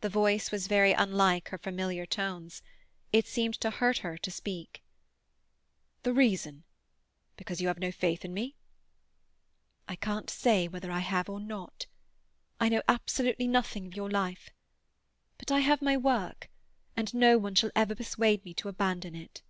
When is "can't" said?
9.96-10.30